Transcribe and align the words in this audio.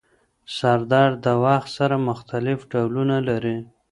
سردرد 0.57 1.15
د 1.25 1.27
وخت 1.43 1.69
سره 1.77 1.95
مختلف 2.09 2.59
ډولونه 2.71 3.15
لري. 3.27 3.57